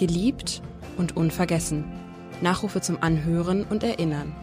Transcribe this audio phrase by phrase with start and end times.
[0.00, 0.60] Geliebt
[0.96, 1.84] und unvergessen.
[2.40, 4.34] Nachrufe zum Anhören und Erinnern.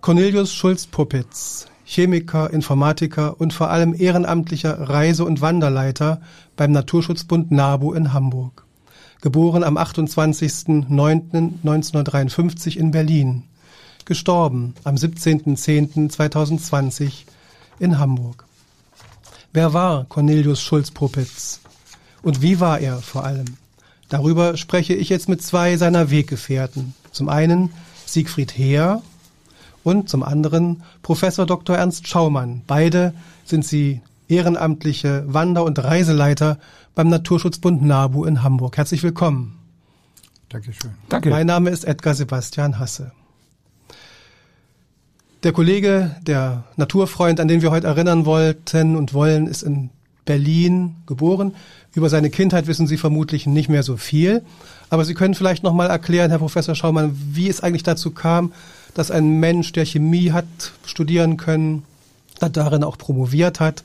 [0.00, 6.20] Cornelius Schulz-Puppitz, Chemiker, Informatiker und vor allem ehrenamtlicher Reise- und Wanderleiter
[6.54, 8.64] beim Naturschutzbund NABU in Hamburg.
[9.20, 13.42] Geboren am 28.09.1953 in Berlin.
[14.04, 17.24] Gestorben am 17.10.2020
[17.80, 18.46] in Hamburg.
[19.52, 21.60] Wer war Cornelius Schulz-Puppitz?
[22.22, 23.56] Und wie war er vor allem?
[24.08, 26.94] Darüber spreche ich jetzt mit zwei seiner Weggefährten.
[27.12, 27.70] Zum einen
[28.06, 29.02] Siegfried Heer,
[29.84, 31.76] und zum anderen Professor Dr.
[31.76, 32.62] Ernst Schaumann.
[32.66, 36.58] Beide sind sie ehrenamtliche Wander- und Reiseleiter
[36.94, 38.76] beim Naturschutzbund NABU in Hamburg.
[38.76, 39.58] Herzlich willkommen.
[40.48, 40.92] Dankeschön.
[41.08, 41.30] Danke.
[41.30, 43.12] Mein Name ist Edgar Sebastian Hasse.
[45.42, 49.90] Der Kollege, der Naturfreund, an den wir heute erinnern wollten und wollen, ist in
[50.24, 51.56] Berlin geboren.
[51.94, 54.42] Über seine Kindheit wissen Sie vermutlich nicht mehr so viel.
[54.88, 58.52] Aber Sie können vielleicht noch mal erklären, Herr Professor Schaumann, wie es eigentlich dazu kam,
[58.94, 60.46] dass ein Mensch, der Chemie hat
[60.86, 61.82] studieren können,
[62.38, 63.82] darin auch promoviert hat,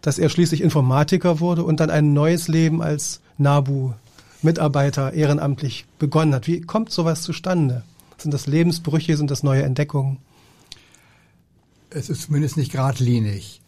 [0.00, 6.46] dass er schließlich Informatiker wurde und dann ein neues Leben als NABU-Mitarbeiter ehrenamtlich begonnen hat.
[6.46, 7.82] Wie kommt sowas zustande?
[8.16, 10.16] Sind das Lebensbrüche, sind das neue Entdeckungen?
[11.94, 13.62] Es ist zumindest nicht geradlinig.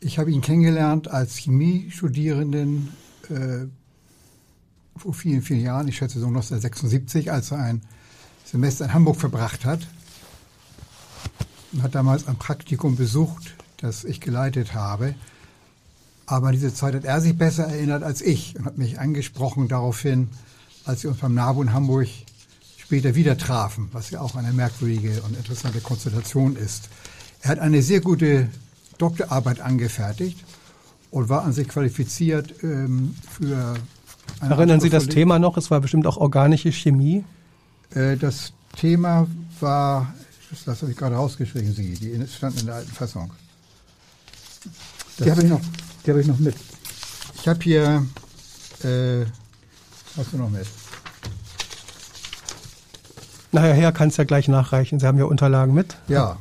[0.00, 2.90] Ich habe ihn kennengelernt als Chemiestudierenden
[3.30, 3.66] äh,
[4.98, 7.82] vor vielen, vielen Jahren, ich schätze so 1976, als er ein
[8.44, 9.86] Semester in Hamburg verbracht hat
[11.72, 15.14] und hat damals ein Praktikum besucht, das ich geleitet habe.
[16.26, 19.68] Aber an diese Zeit hat er sich besser erinnert als ich und hat mich angesprochen
[19.68, 20.28] daraufhin,
[20.84, 22.08] als wir uns beim NABU in Hamburg
[22.76, 26.90] später wieder trafen, was ja auch eine merkwürdige und interessante Konstellation ist.
[27.42, 28.48] Er hat eine sehr gute
[28.98, 30.44] Doktorarbeit angefertigt
[31.10, 33.74] und war an sich qualifiziert ähm, für
[34.40, 35.56] eine Erinnern Sie das Thema noch?
[35.56, 37.24] Es war bestimmt auch organische Chemie.
[37.94, 39.26] Äh, das Thema
[39.60, 40.12] war
[40.64, 41.94] das habe ich gerade rausgeschrieben, Sie.
[41.94, 43.30] Die stand in der alten Fassung.
[45.18, 45.60] Das die habe ich, noch,
[46.04, 46.54] die hab ich noch mit.
[47.34, 48.06] Ich habe hier.
[48.82, 49.26] Äh,
[50.16, 50.66] hast du noch mit?
[53.52, 55.00] Nachher kann es ja gleich nachreichen.
[55.00, 55.96] Sie haben ja Unterlagen mit.
[56.06, 56.38] Ja.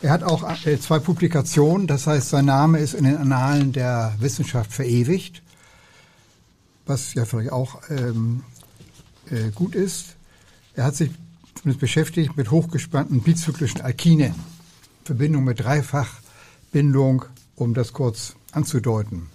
[0.00, 4.14] Er hat auch äh, zwei Publikationen, das heißt, sein Name ist in den Annalen der
[4.20, 5.42] Wissenschaft verewigt,
[6.86, 8.44] was ja vielleicht auch ähm,
[9.28, 10.14] äh, gut ist.
[10.74, 11.10] Er hat sich
[11.54, 14.34] zumindest beschäftigt mit hochgespannten bizyklischen Alkinen.
[15.04, 17.24] Verbindung mit Dreifachbindung,
[17.56, 19.26] um das kurz anzudeuten.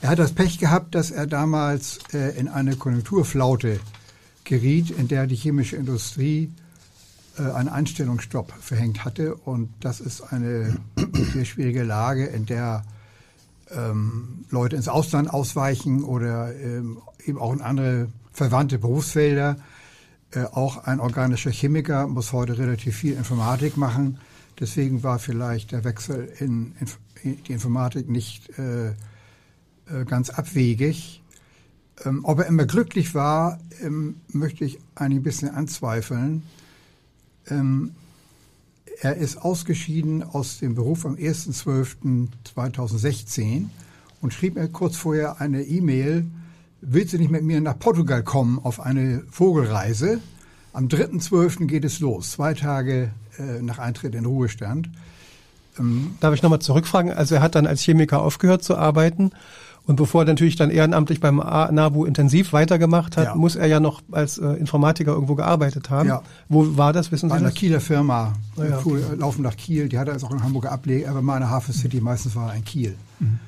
[0.00, 3.78] Er hat das Pech gehabt, dass er damals äh, in eine Konjunkturflaute
[4.42, 6.50] geriet, in der die chemische Industrie
[7.40, 9.34] einen Einstellungsstopp verhängt hatte.
[9.34, 10.76] Und das ist eine
[11.32, 12.84] sehr schwierige Lage, in der
[13.70, 19.56] ähm, Leute ins Ausland ausweichen oder ähm, eben auch in andere verwandte Berufsfelder.
[20.32, 24.18] Äh, auch ein organischer Chemiker muss heute relativ viel Informatik machen.
[24.60, 26.74] Deswegen war vielleicht der Wechsel in,
[27.22, 31.22] in die Informatik nicht äh, äh, ganz abwegig.
[32.04, 36.42] Ähm, ob er immer glücklich war, ähm, möchte ich ein bisschen anzweifeln.
[37.50, 37.92] Ähm,
[39.00, 43.64] er ist ausgeschieden aus dem Beruf am 1.12.2016
[44.20, 46.26] und schrieb mir kurz vorher eine E-Mail,
[46.80, 50.20] willst du nicht mit mir nach Portugal kommen auf eine Vogelreise?
[50.72, 51.66] Am 3.12.
[51.66, 54.88] geht es los, zwei Tage äh, nach Eintritt in Ruhestand.
[55.78, 57.12] Ähm, Darf ich nochmal zurückfragen?
[57.12, 59.32] Also er hat dann als Chemiker aufgehört zu arbeiten
[59.84, 63.34] und bevor er natürlich dann ehrenamtlich beim NABU intensiv weitergemacht hat, ja.
[63.34, 66.08] muss er ja noch als äh, Informatiker irgendwo gearbeitet haben.
[66.08, 66.22] Ja.
[66.48, 69.00] Wo war das, wissen Sie Bei einer Kieler Firma, oh ja, okay.
[69.16, 71.74] laufen nach Kiel, die hat er also auch in Hamburger Ableger, aber in der Hafen
[71.74, 72.94] City, meistens war er in Kiel.
[73.18, 73.40] Mhm.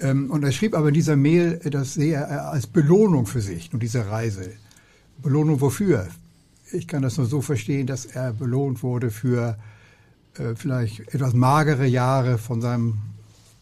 [0.00, 3.72] Ähm, und er schrieb aber in dieser Mail, das sehe er als Belohnung für sich
[3.72, 4.50] und diese Reise.
[5.22, 6.08] Belohnung wofür?
[6.72, 9.56] Ich kann das nur so verstehen, dass er belohnt wurde für
[10.36, 12.98] äh, vielleicht etwas magere Jahre von seinem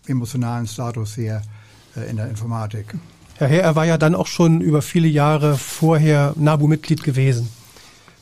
[0.09, 1.62] emotionalen Status her äh,
[2.09, 2.95] in der Informatik.
[3.37, 7.49] Herr Herr, er war ja dann auch schon über viele Jahre vorher NABU-Mitglied gewesen.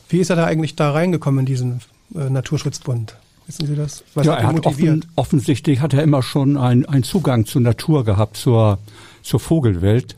[0.09, 1.81] Wie ist er da eigentlich da reingekommen in diesen
[2.15, 3.15] äh, Naturschutzbund?
[3.47, 4.03] Wissen Sie das?
[4.13, 8.05] Was ja, hat er hat offen, offensichtlich hat er immer schon einen Zugang zur Natur
[8.05, 8.79] gehabt, zur,
[9.23, 10.15] zur Vogelwelt.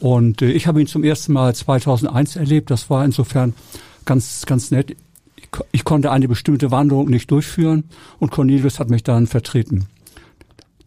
[0.00, 2.70] Und äh, ich habe ihn zum ersten Mal 2001 erlebt.
[2.70, 3.54] Das war insofern
[4.04, 4.96] ganz, ganz nett.
[5.36, 7.84] Ich, ich konnte eine bestimmte Wanderung nicht durchführen
[8.18, 9.86] und Cornelius hat mich dann vertreten.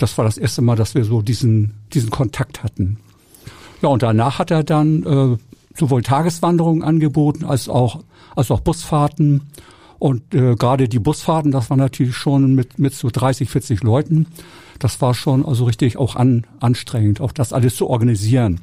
[0.03, 2.97] Das war das erste Mal, dass wir so diesen, diesen Kontakt hatten.
[3.81, 5.37] Ja, und danach hat er dann äh,
[5.79, 8.03] sowohl Tageswanderungen angeboten als auch,
[8.35, 9.43] als auch Busfahrten
[9.99, 14.27] und äh, gerade die Busfahrten, das war natürlich schon mit, mit so 30, 40 Leuten,
[14.77, 18.59] das war schon also richtig auch an, anstrengend, auch das alles zu organisieren.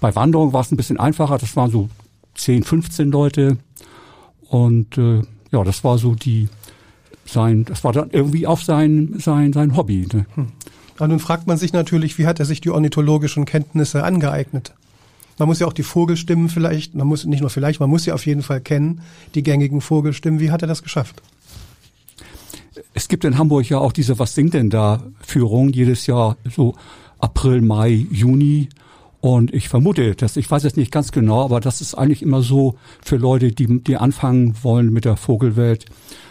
[0.00, 1.88] Bei Wanderung war es ein bisschen einfacher, das waren so
[2.36, 3.56] 10, 15 Leute
[4.48, 6.48] und äh, ja, das war so die
[7.28, 10.06] sein, das war dann irgendwie auch sein sein sein Hobby.
[10.12, 10.26] Ne?
[10.34, 10.52] Hm.
[10.98, 14.74] Und nun fragt man sich natürlich, wie hat er sich die ornithologischen Kenntnisse angeeignet?
[15.38, 18.12] Man muss ja auch die Vogelstimmen vielleicht, man muss nicht nur vielleicht, man muss sie
[18.12, 19.02] auf jeden Fall kennen,
[19.34, 20.40] die gängigen Vogelstimmen.
[20.40, 21.22] Wie hat er das geschafft?
[22.94, 26.74] Es gibt in Hamburg ja auch diese Was singt denn da Führung jedes Jahr so
[27.20, 28.68] April, Mai, Juni.
[29.20, 32.42] Und ich vermute, dass ich weiß es nicht ganz genau, aber das ist eigentlich immer
[32.42, 35.86] so für Leute, die, die anfangen wollen mit der Vogelwelt,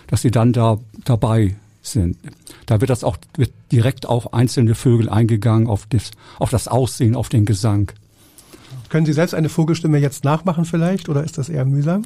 [0.07, 1.55] dass sie dann da dabei
[1.92, 2.18] sind.
[2.66, 7.16] Da wird das auch wird direkt auf einzelne Vögel eingegangen, auf das, auf das Aussehen,
[7.16, 7.92] auf den Gesang.
[8.89, 12.06] Können Sie selbst eine Vogelstimme jetzt nachmachen vielleicht oder ist das eher mühsam?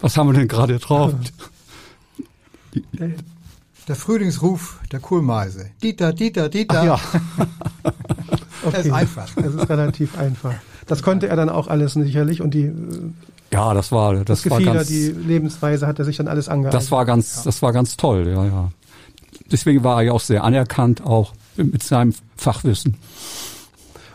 [0.00, 1.14] Was haben wir denn gerade drauf?
[3.86, 5.68] Der Frühlingsruf der Kohlmeise.
[5.82, 6.80] Dieter, Dieter, Dieter.
[6.80, 7.00] Ach ja.
[7.34, 7.50] okay.
[8.72, 9.28] Das ist einfach.
[9.34, 10.54] Das ist relativ einfach.
[10.86, 12.72] Das konnte er dann auch alles sicherlich und die
[13.54, 16.48] ja, das war das, das Gefieder, war ganz, die Lebensweise hat er sich dann alles
[16.48, 16.74] angeeignet.
[16.74, 17.42] Das war ganz, ja.
[17.44, 18.70] das war ganz toll, ja, ja.
[19.50, 22.96] Deswegen war er ja auch sehr anerkannt, auch mit seinem Fachwissen.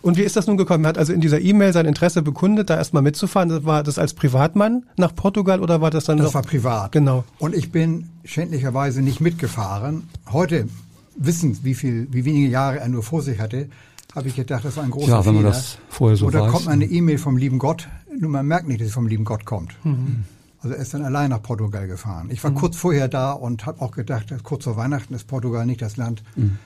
[0.02, 0.84] Und wie ist das nun gekommen?
[0.84, 3.66] Er hat also in dieser E-Mail sein Interesse bekundet, da erstmal mitzufahren.
[3.66, 6.34] War das als Privatmann nach Portugal oder war das dann Das noch?
[6.36, 6.92] war privat.
[6.92, 7.24] Genau.
[7.38, 10.10] Und ich bin schändlicherweise nicht mitgefahren.
[10.32, 10.68] Heute
[11.16, 13.68] wissend, wie viel, wie wenige Jahre er nur vor sich hatte,
[14.16, 16.52] habe ich gedacht, das war ein großer Ja, wenn man das vorher so Oder weiß.
[16.52, 19.46] kommt eine E-Mail vom lieben Gott, nur man merkt nicht, dass sie vom lieben Gott
[19.46, 19.74] kommt.
[19.86, 20.24] Mhm.
[20.62, 22.30] Also er ist dann allein nach Portugal gefahren.
[22.32, 22.56] Ich war mhm.
[22.56, 26.24] kurz vorher da und habe auch gedacht, kurz vor Weihnachten ist Portugal nicht das Land,
[26.36, 26.58] mhm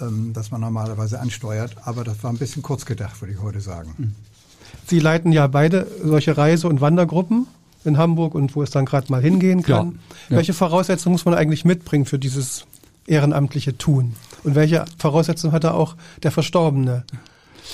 [0.00, 1.76] ähm, das man normalerweise ansteuert.
[1.84, 3.94] Aber das war ein bisschen kurz gedacht, würde ich heute sagen.
[3.96, 4.14] Hm.
[4.86, 7.46] Sie leiten ja beide solche Reise- und Wandergruppen
[7.84, 9.86] in Hamburg und wo es dann gerade mal hingehen kann.
[9.86, 9.92] Ja,
[10.28, 10.36] ja.
[10.36, 12.66] Welche Voraussetzungen muss man eigentlich mitbringen für dieses
[13.06, 14.14] ehrenamtliche Tun?
[14.44, 17.04] Und welche Voraussetzungen hat da auch der Verstorbene?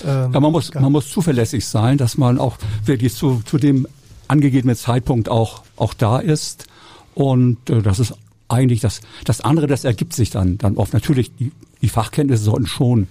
[0.05, 3.87] Ähm, ja, man muss, man muss zuverlässig sein, dass man auch wirklich zu, zu dem
[4.27, 6.67] angegebenen Zeitpunkt auch, auch da ist.
[7.15, 8.13] Und äh, das ist
[8.49, 10.93] eigentlich das, das andere, das ergibt sich dann, dann oft.
[10.93, 13.07] Natürlich, die, die Fachkenntnisse sollten schon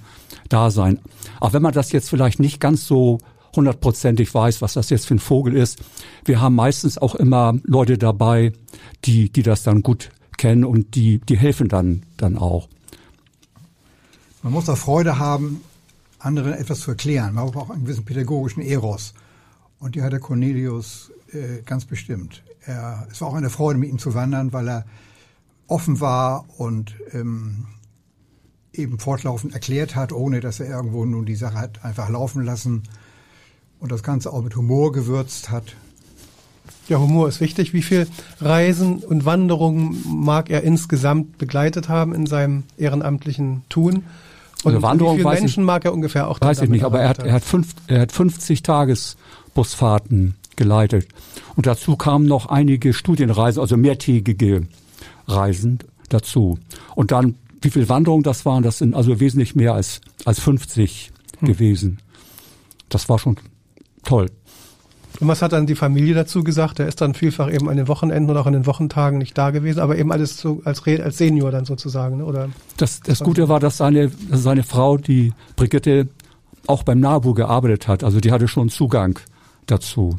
[0.48, 1.00] da sein.
[1.40, 3.18] Auch wenn man das jetzt vielleicht nicht ganz so
[3.54, 5.78] hundertprozentig weiß, was das jetzt für ein Vogel ist.
[6.24, 8.52] Wir haben meistens auch immer Leute dabei,
[9.04, 12.68] die, die das dann gut kennen und die, die helfen dann, dann auch.
[14.46, 15.60] Man muss da Freude haben,
[16.20, 17.34] anderen etwas zu erklären.
[17.34, 19.12] Man braucht auch einen gewissen pädagogischen Eros.
[19.80, 22.44] Und die hat der Cornelius äh, ganz bestimmt.
[22.64, 24.84] Er, es war auch eine Freude, mit ihm zu wandern, weil er
[25.66, 27.66] offen war und ähm,
[28.72, 32.84] eben fortlaufend erklärt hat, ohne dass er irgendwo nun die Sache hat einfach laufen lassen
[33.80, 35.74] und das Ganze auch mit Humor gewürzt hat.
[36.88, 37.72] Ja, Humor ist wichtig.
[37.72, 38.06] Wie viel
[38.40, 44.04] Reisen und Wanderungen mag er insgesamt begleitet haben in seinem ehrenamtlichen Tun?
[44.64, 46.40] Und also Wanderung wie viele Menschen ich, mag er ungefähr auch?
[46.40, 51.08] Weiß ich nicht, aber er hat, er hat, fünf, er hat 50 Tagesbusfahrten geleitet.
[51.54, 54.66] Und dazu kamen noch einige Studienreisen, also mehrtägige
[55.28, 56.58] Reisen dazu.
[56.94, 61.12] Und dann, wie viel Wanderungen das waren, das sind also wesentlich mehr als, als 50
[61.38, 61.48] hm.
[61.48, 61.98] gewesen.
[62.88, 63.36] Das war schon
[64.04, 64.30] toll.
[65.20, 66.78] Und was hat dann die Familie dazu gesagt?
[66.78, 69.50] Er ist dann vielfach eben an den Wochenenden oder auch an den Wochentagen nicht da
[69.50, 72.24] gewesen, aber eben alles so als, als Senior dann sozusagen, ne?
[72.24, 72.48] oder?
[72.76, 76.08] Das, das Gute war, dass seine, seine Frau, die Brigitte,
[76.66, 78.02] auch beim NABU gearbeitet hat.
[78.04, 79.18] Also die hatte schon Zugang
[79.66, 80.18] dazu.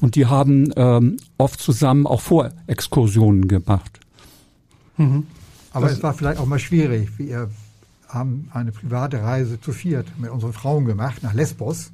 [0.00, 4.00] Und die haben ähm, oft zusammen auch Vorexkursionen gemacht.
[4.96, 5.26] Mhm.
[5.72, 7.18] Aber es war vielleicht auch mal schwierig.
[7.18, 7.50] Wir
[8.08, 11.90] haben eine private Reise zu viert mit unseren Frauen gemacht nach Lesbos.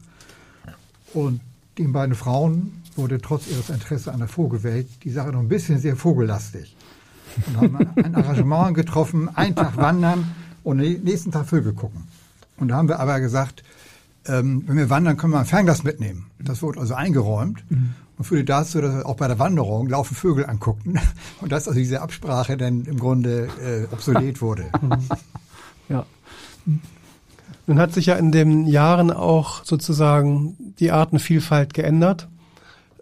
[1.14, 1.40] Und
[1.78, 5.78] den beiden Frauen wurde trotz ihres Interesses an der Vogelwelt die Sache noch ein bisschen
[5.78, 6.76] sehr vogellastig.
[7.46, 12.04] Und haben ein Arrangement getroffen, einen Tag wandern und den nächsten Tag Vögel gucken.
[12.58, 13.64] Und da haben wir aber gesagt,
[14.26, 16.26] ähm, wenn wir wandern, können wir ein Fernglas mitnehmen.
[16.38, 17.64] Das wurde also eingeräumt.
[17.70, 21.00] Mhm und führte dazu, dass wir auch bei der Wanderung laufen Vögel anguckten
[21.40, 24.66] und dass also diese Absprache dann im Grunde äh, obsolet wurde.
[25.88, 26.06] ja.
[27.66, 32.28] Nun hat sich ja in den Jahren auch sozusagen die Artenvielfalt geändert.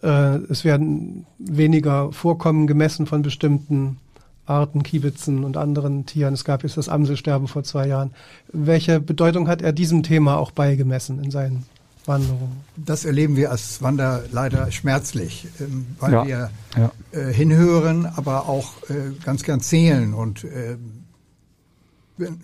[0.02, 3.98] Äh, es werden weniger Vorkommen gemessen von bestimmten
[4.46, 6.34] Arten, Kiebitzen und anderen Tieren.
[6.34, 8.10] Es gab jetzt das Amselsterben vor zwei Jahren.
[8.52, 11.64] Welche Bedeutung hat er diesem Thema auch beigemessen in seinen
[12.04, 12.50] Wanderung.
[12.76, 16.92] Das erleben wir als Wander leider schmerzlich, ähm, weil ja, wir ja.
[17.12, 20.14] Äh, hinhören, aber auch äh, ganz gern zählen.
[20.14, 20.46] Und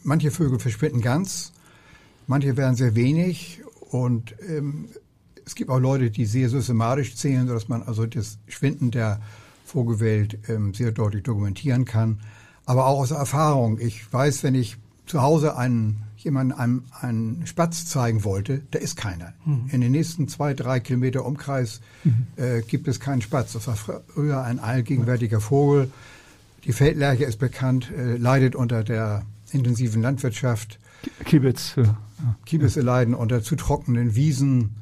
[0.04, 1.52] manche Vögel verschwinden ganz,
[2.26, 3.62] manche werden sehr wenig.
[3.90, 4.88] Und ähm,
[5.44, 9.20] es gibt auch Leute, die sehr systematisch zählen, sodass man also das Schwinden der
[9.64, 12.20] Vogelwelt ähm, sehr deutlich dokumentieren kann.
[12.64, 13.78] Aber auch aus Erfahrung.
[13.78, 18.96] Ich weiß, wenn ich zu Hause einen jemand einem einen Spatz zeigen wollte, da ist
[18.96, 19.32] keiner.
[19.44, 19.68] Mhm.
[19.70, 22.26] In den nächsten zwei, drei Kilometer Umkreis mhm.
[22.36, 23.52] äh, gibt es keinen Spatz.
[23.52, 25.92] Das war früher ein allgegenwärtiger Vogel.
[26.64, 30.80] Die Feldlerche ist bekannt, äh, leidet unter der intensiven Landwirtschaft.
[31.24, 31.74] Kiebitz.
[31.76, 31.96] Ja.
[32.44, 34.76] Kiebitze leiden unter zu trockenen Wiesen.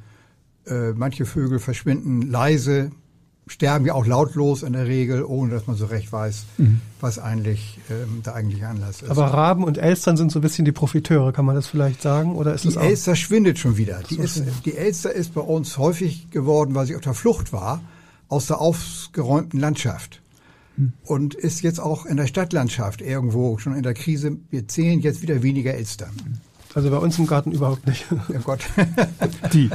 [0.67, 2.91] Äh, manche Vögel verschwinden leise,
[3.47, 6.81] sterben ja auch lautlos in der Regel, ohne dass man so recht weiß, mhm.
[7.00, 9.11] was eigentlich ähm, der eigentliche Anlass ist.
[9.11, 12.37] Aber Raben und Elstern sind so ein bisschen die Profiteure, kann man das vielleicht sagen?
[12.37, 14.00] Oder ist die Elster schwindet schon wieder.
[14.09, 17.83] Die, ist, die Elster ist bei uns häufig geworden, weil sie auf der Flucht war,
[18.29, 20.23] aus der aufgeräumten Landschaft.
[20.76, 20.95] Mhm.
[21.05, 24.38] Und ist jetzt auch in der Stadtlandschaft irgendwo schon in der Krise.
[24.50, 26.41] Wir zählen jetzt wieder weniger Elstern.
[26.75, 28.04] Also bei uns im Garten überhaupt nicht.
[28.28, 28.61] Ja Gott.
[29.52, 29.71] die.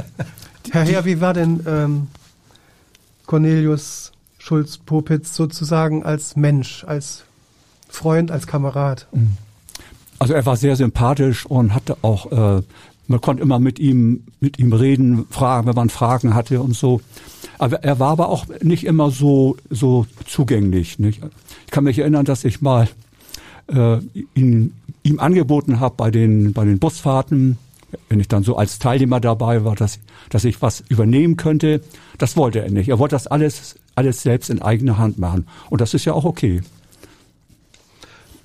[0.70, 2.08] Herr Herr, wie war denn ähm,
[3.26, 7.24] Cornelius Schulz-Popitz sozusagen als Mensch, als
[7.88, 9.06] Freund, als Kamerad?
[9.12, 9.36] Mhm.
[10.18, 12.62] Also er war sehr sympathisch und hatte auch, äh,
[13.08, 17.00] man konnte immer mit ihm, mit ihm reden, fragen, wenn man Fragen hatte und so.
[17.58, 20.98] Aber er war aber auch nicht immer so, so zugänglich.
[20.98, 21.22] Nicht?
[21.64, 22.88] Ich kann mich erinnern, dass ich mal
[23.68, 23.98] äh,
[24.34, 27.58] ihn, ihm angeboten habe bei den, bei den Busfahrten,
[28.08, 31.82] wenn ich dann so als Teilnehmer dabei war, dass, dass ich was übernehmen könnte.
[32.18, 32.88] Das wollte er nicht.
[32.88, 35.46] Er wollte das alles, alles selbst in eigener Hand machen.
[35.70, 36.62] Und das ist ja auch okay.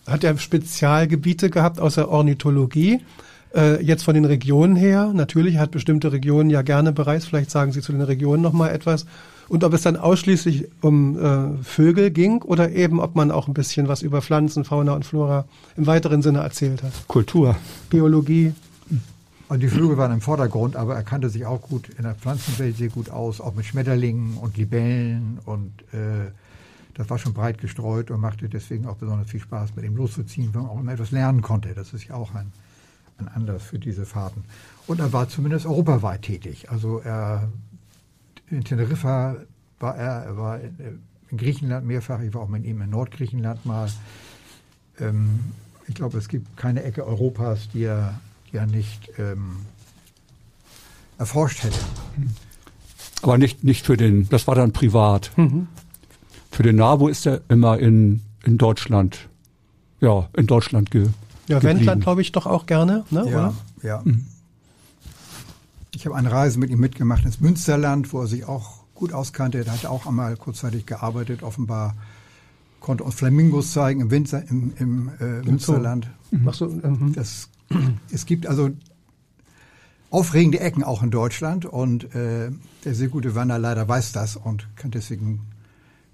[0.08, 3.02] Hat er Spezialgebiete gehabt außer Ornithologie?
[3.56, 7.72] Äh, jetzt von den Regionen her, natürlich hat bestimmte Regionen ja gerne bereits, vielleicht sagen
[7.72, 9.06] Sie zu den Regionen noch mal etwas.
[9.48, 13.54] Und ob es dann ausschließlich um äh, Vögel ging oder eben ob man auch ein
[13.54, 15.46] bisschen was über Pflanzen, Fauna und Flora
[15.78, 16.94] im weiteren Sinne erzählt hat.
[17.08, 17.56] Kultur.
[17.90, 18.54] Biologie.
[19.48, 22.78] Und die Flügel waren im Vordergrund, aber er kannte sich auch gut in der Pflanzenwelt
[22.78, 26.32] sehr gut aus, auch mit Schmetterlingen und Libellen und äh,
[26.96, 30.54] das war schon breit gestreut und machte deswegen auch besonders viel Spaß, mit ihm loszuziehen,
[30.54, 31.74] weil man auch immer etwas lernen konnte.
[31.76, 32.52] Das ist ja auch ein,
[33.18, 34.46] ein Anlass für diese Fahrten.
[34.88, 36.72] Und er war zumindest europaweit tätig.
[36.72, 37.50] Also er
[38.50, 39.38] in Teneriffa
[39.80, 43.90] war er, er war in Griechenland mehrfach, ich war auch mit ihm in Nordgriechenland mal.
[45.00, 45.40] Ähm,
[45.88, 48.20] ich glaube, es gibt keine Ecke Europas, die er
[48.52, 49.58] ja nicht ähm,
[51.18, 51.80] erforscht hätte.
[53.22, 55.32] Aber nicht, nicht für den, das war dann privat.
[55.36, 55.68] Mhm.
[56.52, 59.28] Für den NABU ist er immer in, in Deutschland,
[60.00, 61.10] ja, in Deutschland ge,
[61.48, 63.20] Ja, Wendland glaube ich doch auch gerne, ne?
[63.20, 63.54] Ja, oder?
[63.84, 64.02] ja.
[64.04, 64.26] Mhm.
[65.96, 69.60] Ich habe eine Reise mit ihm mitgemacht ins Münsterland, wo er sich auch gut auskannte.
[69.66, 71.96] Er hatte auch einmal kurzzeitig gearbeitet, offenbar
[72.82, 76.08] konnte uns Flamingos zeigen im Winter im, im äh, Münsterland.
[76.32, 76.52] Mhm.
[76.52, 77.14] So, mhm.
[77.14, 77.50] Das
[78.12, 78.70] es gibt also
[80.10, 82.52] aufregende Ecken auch in Deutschland und äh,
[82.84, 85.42] der sehr gute Wanderleiter weiß das und kann deswegen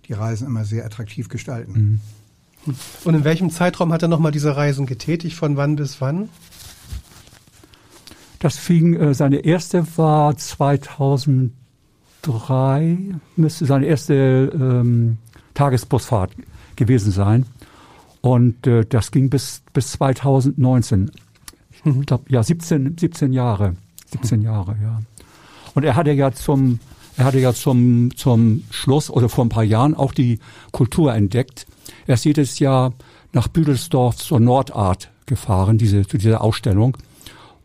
[0.07, 1.99] die Reisen immer sehr attraktiv gestalten.
[2.65, 2.75] Mhm.
[3.03, 5.35] Und in welchem Zeitraum hat er nochmal diese Reisen getätigt?
[5.35, 6.29] Von wann bis wann?
[8.41, 12.97] Das fing, äh, seine erste war 2003,
[13.35, 15.19] müsste seine erste ähm,
[15.53, 16.31] Tagesbusfahrt
[16.75, 17.45] gewesen sein.
[18.21, 21.11] Und äh, das ging bis, bis 2019.
[21.83, 23.75] Ich glaube, ja, 17, 17 Jahre.
[24.11, 24.99] 17 Jahre, ja.
[25.75, 26.79] Und er hatte ja zum,
[27.17, 30.39] er hatte ja zum, zum Schluss oder vor ein paar Jahren auch die
[30.71, 31.67] Kultur entdeckt.
[32.07, 32.93] Er ist jedes Jahr
[33.33, 36.97] nach Büdelsdorf zur Nordart gefahren, diese, zu dieser Ausstellung.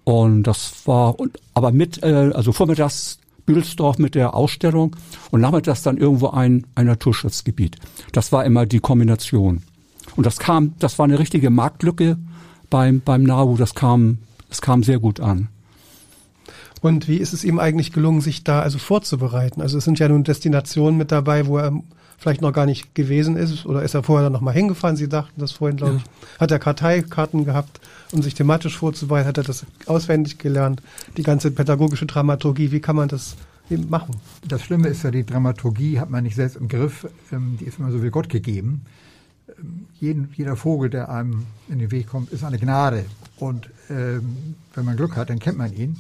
[0.07, 1.17] Und das war,
[1.53, 4.95] aber mit, äh, also vormittags Büdelsdorf mit der Ausstellung
[5.33, 7.77] und nachmittags dann irgendwo ein, ein Naturschutzgebiet.
[8.13, 9.63] Das war immer die Kombination.
[10.15, 12.19] Und das kam, das war eine richtige Marktlücke
[12.71, 15.49] beim, beim NABU, das kam, das kam sehr gut an.
[16.83, 19.61] Und wie ist es ihm eigentlich gelungen, sich da also vorzubereiten?
[19.61, 21.73] Also es sind ja nun Destinationen mit dabei, wo er
[22.19, 24.97] vielleicht noch gar nicht gewesen ist oder ist er vorher dann noch mal hingefahren?
[24.97, 25.99] Sie dachten das vorhin, glaube ja.
[25.99, 26.41] ich.
[26.41, 27.81] Hat er Karteikarten gehabt,
[28.13, 29.29] um sich thematisch vorzubereiten?
[29.29, 30.83] Hat er das auswendig gelernt?
[31.17, 33.37] Die ganze pädagogische Dramaturgie, wie kann man das
[33.89, 34.17] machen?
[34.47, 37.07] Das Schlimme ist ja, die Dramaturgie hat man nicht selbst im Griff.
[37.33, 38.83] Ähm, die ist immer so wie Gott gegeben
[40.01, 43.05] jeden, jeder Vogel, der einem in den Weg kommt, ist eine Gnade.
[43.39, 45.97] Und ähm, wenn man Glück hat, dann kennt man ihn.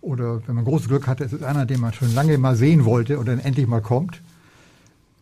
[0.00, 2.84] Oder wenn man großes Glück hat, ist es einer, den man schon lange mal sehen
[2.84, 4.20] wollte und dann endlich mal kommt.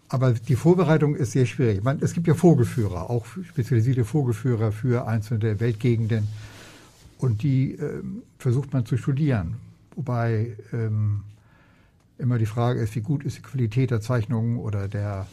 [0.08, 1.82] Aber die Vorbereitung ist sehr schwierig.
[1.82, 6.28] Man, es gibt ja Vogelführer, auch spezialisierte Vogelführer für einzelne Weltgegenden.
[7.18, 9.56] Und die ähm, versucht man zu studieren.
[9.96, 11.22] Wobei ähm,
[12.18, 15.26] immer die Frage ist, wie gut ist die Qualität der Zeichnungen oder der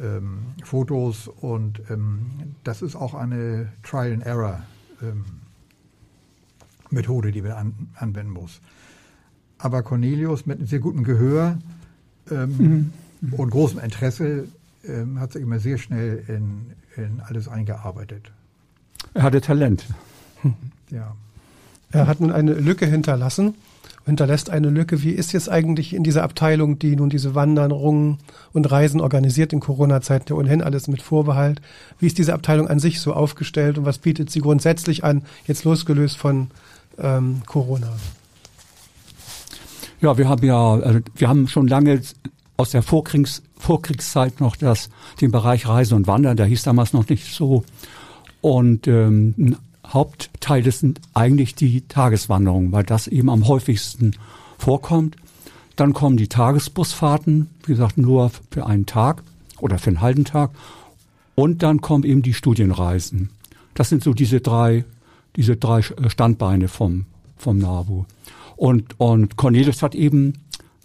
[0.00, 2.26] ähm, Fotos und ähm,
[2.64, 4.62] das ist auch eine Trial and Error
[5.02, 5.24] ähm,
[6.90, 8.60] die man an, anwenden muss.
[9.58, 11.58] Aber Cornelius mit einem sehr gutem Gehör
[12.30, 12.92] ähm, mhm.
[13.30, 14.48] Und großem Interesse
[14.84, 18.32] ähm, hat sich immer sehr schnell in, in alles eingearbeitet.
[19.14, 19.86] er hatte Talent.
[20.90, 21.14] Ja.
[21.92, 23.54] Er hat nun eine Lücke hinterlassen,
[24.04, 25.02] hinterlässt eine Lücke.
[25.02, 28.18] Wie ist jetzt eigentlich in dieser Abteilung, die nun diese Wanderungen
[28.52, 31.60] und Reisen organisiert in Corona-Zeiten ja ohnehin alles mit Vorbehalt?
[31.98, 35.64] Wie ist diese Abteilung an sich so aufgestellt und was bietet sie grundsätzlich an, jetzt
[35.64, 36.50] losgelöst von
[36.98, 37.92] ähm, Corona?
[40.00, 42.00] Ja, wir haben ja, also wir haben schon lange
[42.62, 44.88] aus der Vorkriegs, Vorkriegszeit noch das,
[45.20, 47.64] den Bereich Reisen und Wandern, der hieß damals noch nicht so.
[48.40, 54.12] Und ähm, ein Hauptteil ist eigentlich die Tageswanderung, weil das eben am häufigsten
[54.58, 55.16] vorkommt.
[55.74, 59.24] Dann kommen die Tagesbusfahrten, wie gesagt, nur für einen Tag
[59.60, 60.52] oder für einen halben Tag.
[61.34, 63.30] Und dann kommen eben die Studienreisen.
[63.74, 64.84] Das sind so diese drei,
[65.34, 68.04] diese drei Standbeine vom, vom NABU.
[68.54, 70.34] Und, und Cornelius hat eben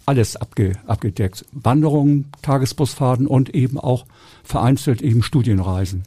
[0.08, 1.44] alles abge, abgedeckt.
[1.52, 4.06] Wanderungen, Tagesbusfahrten und eben auch
[4.42, 6.04] vereinzelt eben Studienreisen.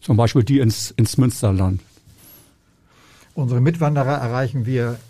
[0.00, 1.80] Zum Beispiel die ins, ins Münsterland.
[3.34, 5.00] Unsere Mitwanderer erreichen wir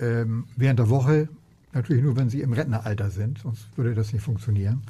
[0.00, 1.28] ähm, während der Woche
[1.72, 4.82] natürlich nur, wenn sie im Rentneralter sind, sonst würde das nicht funktionieren.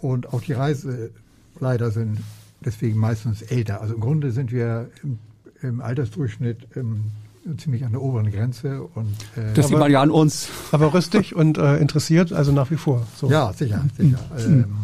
[0.00, 2.18] Und auch die Reiseleiter sind
[2.64, 3.80] deswegen meistens älter.
[3.80, 5.18] Also im Grunde sind wir im,
[5.60, 7.06] im Altersdurchschnitt ähm,
[7.56, 8.82] ziemlich an der oberen Grenze.
[8.82, 10.48] Und, äh, das sieht man ja an uns.
[10.72, 13.06] Aber rüstig und äh, interessiert, also nach wie vor.
[13.16, 13.30] So.
[13.30, 14.18] Ja, sicher, sicher.
[14.38, 14.76] ähm,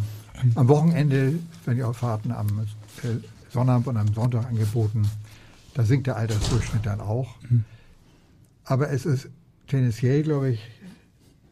[0.55, 2.47] am Wochenende werden die auch Fahrten am
[3.03, 3.09] äh,
[3.53, 5.03] Sonnabend und am Sonntag angeboten.
[5.75, 7.35] Da sinkt der Altersdurchschnitt dann auch.
[8.65, 9.29] Aber es ist
[9.67, 10.61] tendenziell, glaube ich,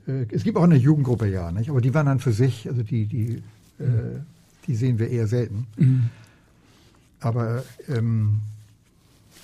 [0.06, 1.70] äh, es gibt auch eine Jugendgruppe, ja, nicht?
[1.70, 3.42] aber die waren dann für sich, also die, die,
[3.78, 4.20] äh,
[4.66, 5.66] die sehen wir eher selten.
[5.76, 6.10] Mhm.
[7.20, 8.40] Aber ähm,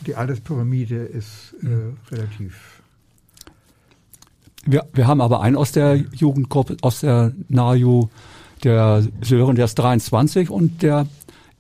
[0.07, 2.83] die Alterspyramide ist äh, relativ.
[4.67, 8.09] Wir, wir haben aber einen aus der Jugendgruppe, aus der NAJU,
[8.63, 11.07] der Sören, der ist 23 und der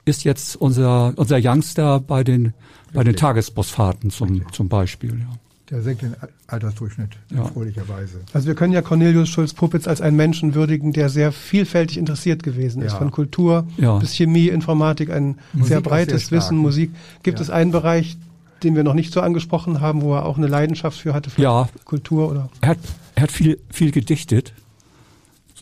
[0.04, 2.54] ist jetzt unser, unser Youngster bei den,
[2.92, 5.18] bei den Tagesbusfahrten zum, zum Beispiel.
[5.20, 5.38] Ja.
[5.70, 6.14] Der senkt den
[6.46, 7.38] Altersdurchschnitt, ja.
[7.38, 8.20] erfreulicherweise.
[8.34, 12.82] Also wir können ja Cornelius Schulz-Puppitz als einen Menschen würdigen, der sehr vielfältig interessiert gewesen
[12.82, 12.92] ist.
[12.92, 12.98] Ja.
[12.98, 13.96] Von Kultur ja.
[13.96, 16.90] bis Chemie, Informatik, ein Musik sehr breites sehr Wissen, Musik.
[17.22, 18.18] Gibt es einen Bereich,
[18.64, 21.42] den wir noch nicht so angesprochen haben, wo er auch eine Leidenschaft für hatte, für
[21.42, 22.48] ja, Kultur oder?
[22.60, 22.78] Er hat,
[23.14, 24.52] er hat viel, viel gedichtet.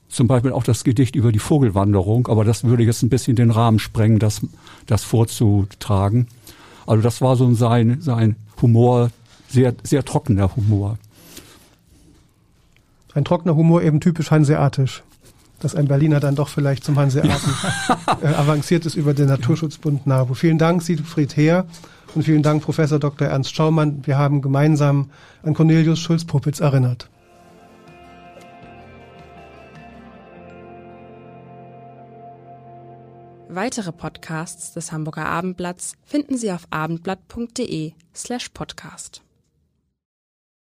[0.08, 3.50] Zum Beispiel auch das Gedicht über die Vogelwanderung, aber das würde jetzt ein bisschen den
[3.50, 4.42] Rahmen sprengen, das,
[4.86, 6.28] das vorzutragen.
[6.86, 9.10] Also das war so sein, sein Humor,
[9.48, 10.98] sehr, sehr trockener Humor.
[13.14, 15.02] Ein trockener Humor eben typisch hanseatisch.
[15.62, 17.30] Dass ein Berliner dann doch vielleicht zum Hanseaten
[18.22, 20.34] äh, avanciert ist über den Naturschutzbund NABU.
[20.34, 21.66] Vielen Dank, Siegfried Heer.
[22.14, 23.28] Und vielen Dank, Professor Dr.
[23.28, 24.06] Ernst Schaumann.
[24.06, 25.10] Wir haben gemeinsam
[25.42, 27.08] an Cornelius Schulz-Popitz erinnert.
[33.48, 39.22] Weitere Podcasts des Hamburger Abendblatts finden Sie auf abendblatt.de slash podcast.